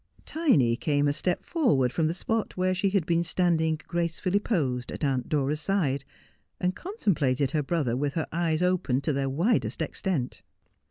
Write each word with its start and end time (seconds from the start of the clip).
Tiny 0.25 0.75
came 0.75 1.07
a 1.07 1.13
step 1.13 1.45
forward 1.45 1.93
from 1.93 2.07
the 2.07 2.15
spot 2.15 2.57
where 2.57 2.73
she 2.73 2.89
had 2.89 3.05
been 3.05 3.23
standing 3.23 3.79
gracefully 3.87 4.39
posed 4.39 4.91
at 4.91 5.03
Aunt 5.03 5.29
Dora's 5.29 5.61
side, 5.61 6.05
and 6.59 6.75
contemplated 6.75 7.51
her 7.51 7.61
brother 7.61 7.95
with 7.95 8.13
her 8.15 8.25
eyes 8.31 8.63
opened 8.63 9.03
to 9.03 9.13
their 9.13 9.29
widest 9.29 9.79
extent. 9.79 10.41